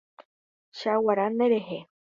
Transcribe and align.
Cheaguara 0.79 1.25
nderehe. 1.31 1.79